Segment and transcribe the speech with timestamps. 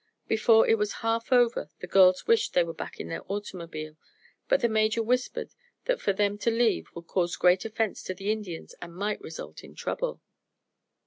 [0.27, 3.97] Before it was half over the girls wished they were back in their automobile;
[4.47, 5.51] but the Major whispered
[5.85, 9.63] that for them to leave would cause great offense to the Indians and might result
[9.63, 10.19] in trouble.